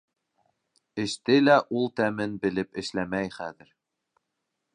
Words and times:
Эште 1.03 1.35
лә 1.49 1.57
ул 1.81 1.85
тәмен 2.01 2.35
белеп 2.47 2.83
эшләмәй 2.85 3.33
хәҙер. 3.37 3.71